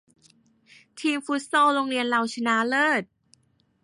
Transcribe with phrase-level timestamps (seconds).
[0.99, 3.03] ทีมฟุตซอลโรงเรียนเราชนะเลิศ